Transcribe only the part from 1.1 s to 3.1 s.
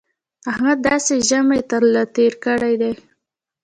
ژامې تر له تېرې کړې دي